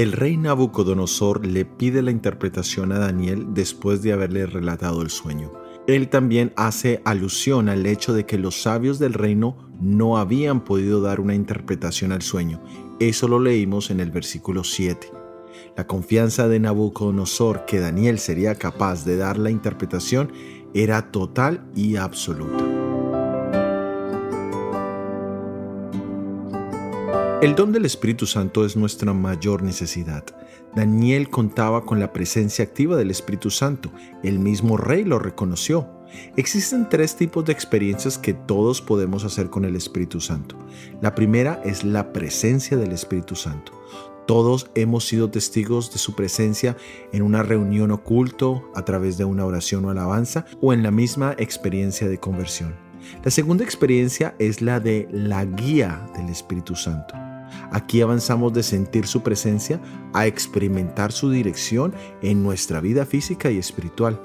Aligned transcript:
El 0.00 0.12
rey 0.12 0.38
Nabucodonosor 0.38 1.46
le 1.46 1.66
pide 1.66 2.00
la 2.00 2.10
interpretación 2.10 2.90
a 2.90 2.98
Daniel 2.98 3.48
después 3.50 4.00
de 4.00 4.14
haberle 4.14 4.46
relatado 4.46 5.02
el 5.02 5.10
sueño. 5.10 5.52
Él 5.86 6.08
también 6.08 6.54
hace 6.56 7.02
alusión 7.04 7.68
al 7.68 7.84
hecho 7.84 8.14
de 8.14 8.24
que 8.24 8.38
los 8.38 8.62
sabios 8.62 8.98
del 8.98 9.12
reino 9.12 9.58
no 9.78 10.16
habían 10.16 10.64
podido 10.64 11.02
dar 11.02 11.20
una 11.20 11.34
interpretación 11.34 12.12
al 12.12 12.22
sueño. 12.22 12.62
Eso 12.98 13.28
lo 13.28 13.40
leímos 13.40 13.90
en 13.90 14.00
el 14.00 14.10
versículo 14.10 14.64
7. 14.64 15.12
La 15.76 15.86
confianza 15.86 16.48
de 16.48 16.60
Nabucodonosor 16.60 17.66
que 17.66 17.78
Daniel 17.78 18.18
sería 18.18 18.54
capaz 18.54 19.04
de 19.04 19.18
dar 19.18 19.36
la 19.36 19.50
interpretación 19.50 20.32
era 20.72 21.12
total 21.12 21.70
y 21.76 21.96
absoluta. 21.96 22.79
El 27.42 27.54
don 27.54 27.72
del 27.72 27.86
Espíritu 27.86 28.26
Santo 28.26 28.66
es 28.66 28.76
nuestra 28.76 29.14
mayor 29.14 29.62
necesidad. 29.62 30.24
Daniel 30.76 31.30
contaba 31.30 31.86
con 31.86 31.98
la 31.98 32.12
presencia 32.12 32.62
activa 32.62 32.98
del 32.98 33.10
Espíritu 33.10 33.48
Santo. 33.48 33.90
El 34.22 34.38
mismo 34.38 34.76
rey 34.76 35.04
lo 35.04 35.18
reconoció. 35.18 35.88
Existen 36.36 36.90
tres 36.90 37.16
tipos 37.16 37.46
de 37.46 37.54
experiencias 37.54 38.18
que 38.18 38.34
todos 38.34 38.82
podemos 38.82 39.24
hacer 39.24 39.48
con 39.48 39.64
el 39.64 39.74
Espíritu 39.74 40.20
Santo. 40.20 40.54
La 41.00 41.14
primera 41.14 41.62
es 41.64 41.82
la 41.82 42.12
presencia 42.12 42.76
del 42.76 42.92
Espíritu 42.92 43.34
Santo. 43.34 43.72
Todos 44.26 44.70
hemos 44.74 45.06
sido 45.06 45.30
testigos 45.30 45.90
de 45.94 45.98
su 45.98 46.14
presencia 46.14 46.76
en 47.10 47.22
una 47.22 47.42
reunión 47.42 47.90
oculto, 47.90 48.70
a 48.74 48.84
través 48.84 49.16
de 49.16 49.24
una 49.24 49.46
oración 49.46 49.86
o 49.86 49.90
alabanza, 49.90 50.44
o 50.60 50.74
en 50.74 50.82
la 50.82 50.90
misma 50.90 51.34
experiencia 51.38 52.06
de 52.06 52.18
conversión. 52.18 52.76
La 53.24 53.30
segunda 53.30 53.64
experiencia 53.64 54.34
es 54.38 54.60
la 54.60 54.78
de 54.78 55.08
la 55.10 55.46
guía 55.46 56.06
del 56.14 56.28
Espíritu 56.28 56.76
Santo. 56.76 57.29
Aquí 57.72 58.00
avanzamos 58.00 58.52
de 58.52 58.62
sentir 58.62 59.06
su 59.06 59.22
presencia 59.22 59.80
a 60.12 60.26
experimentar 60.26 61.12
su 61.12 61.30
dirección 61.30 61.94
en 62.22 62.42
nuestra 62.42 62.80
vida 62.80 63.06
física 63.06 63.50
y 63.50 63.58
espiritual. 63.58 64.20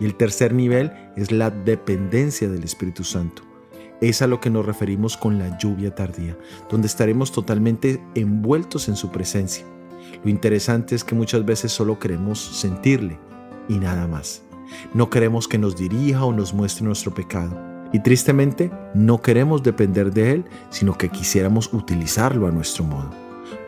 Y 0.00 0.04
el 0.04 0.14
tercer 0.14 0.54
nivel 0.54 0.92
es 1.16 1.32
la 1.32 1.50
dependencia 1.50 2.48
del 2.48 2.64
Espíritu 2.64 3.04
Santo. 3.04 3.42
Es 4.00 4.22
a 4.22 4.28
lo 4.28 4.40
que 4.40 4.50
nos 4.50 4.64
referimos 4.64 5.16
con 5.16 5.38
la 5.38 5.58
lluvia 5.58 5.94
tardía, 5.94 6.38
donde 6.70 6.86
estaremos 6.86 7.32
totalmente 7.32 8.00
envueltos 8.14 8.88
en 8.88 8.94
su 8.94 9.10
presencia. 9.10 9.64
Lo 10.22 10.30
interesante 10.30 10.94
es 10.94 11.02
que 11.02 11.14
muchas 11.14 11.44
veces 11.44 11.72
solo 11.72 11.98
queremos 11.98 12.38
sentirle 12.38 13.18
y 13.68 13.78
nada 13.78 14.06
más. 14.06 14.42
No 14.94 15.10
queremos 15.10 15.48
que 15.48 15.58
nos 15.58 15.76
dirija 15.76 16.24
o 16.24 16.32
nos 16.32 16.54
muestre 16.54 16.84
nuestro 16.84 17.12
pecado. 17.12 17.77
Y 17.92 18.00
tristemente 18.00 18.70
no 18.94 19.22
queremos 19.22 19.62
depender 19.62 20.12
de 20.12 20.32
Él, 20.32 20.44
sino 20.70 20.96
que 20.96 21.08
quisiéramos 21.08 21.72
utilizarlo 21.72 22.46
a 22.46 22.50
nuestro 22.50 22.84
modo. 22.84 23.10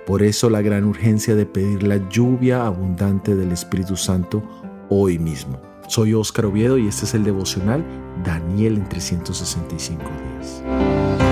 Por 0.07 0.23
eso 0.23 0.51
la 0.51 0.63
gran 0.63 0.85
urgencia 0.85 1.35
de 1.35 1.47
pedir 1.47 1.83
la 1.83 1.97
lluvia 2.09 2.67
abundante 2.67 3.35
del 3.35 3.53
Espíritu 3.53 3.97
Santo 3.97 4.43
hoy 4.89 5.19
mismo. 5.19 5.61
Soy 5.89 6.15
Óscar 6.15 6.47
Oviedo 6.47 6.79
y 6.79 6.89
este 6.89 7.05
es 7.05 7.15
el 7.15 7.25
devocional 7.25 7.85
Daniel 8.25 8.77
en 8.77 8.89
365 8.89 10.03
días. 10.03 11.30